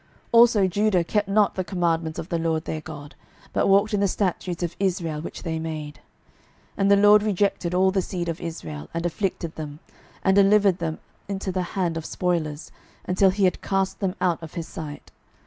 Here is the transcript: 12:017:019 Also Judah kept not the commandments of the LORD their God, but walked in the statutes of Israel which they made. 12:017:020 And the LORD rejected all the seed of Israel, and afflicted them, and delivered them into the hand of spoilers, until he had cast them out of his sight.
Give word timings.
12:017:019 0.01 0.09
Also 0.31 0.67
Judah 0.67 1.03
kept 1.03 1.27
not 1.27 1.53
the 1.53 1.63
commandments 1.63 2.17
of 2.17 2.29
the 2.29 2.39
LORD 2.39 2.65
their 2.65 2.81
God, 2.81 3.13
but 3.53 3.67
walked 3.67 3.93
in 3.93 3.99
the 3.99 4.07
statutes 4.07 4.63
of 4.63 4.75
Israel 4.79 5.21
which 5.21 5.43
they 5.43 5.59
made. 5.59 5.99
12:017:020 5.99 6.01
And 6.77 6.91
the 6.91 6.95
LORD 6.95 7.21
rejected 7.21 7.75
all 7.75 7.91
the 7.91 8.01
seed 8.01 8.27
of 8.27 8.41
Israel, 8.41 8.89
and 8.95 9.05
afflicted 9.05 9.53
them, 9.57 9.77
and 10.23 10.35
delivered 10.35 10.79
them 10.79 10.97
into 11.27 11.51
the 11.51 11.61
hand 11.77 11.97
of 11.97 12.05
spoilers, 12.07 12.71
until 13.05 13.29
he 13.29 13.43
had 13.43 13.61
cast 13.61 13.99
them 13.99 14.15
out 14.19 14.41
of 14.41 14.55
his 14.55 14.67
sight. 14.67 15.11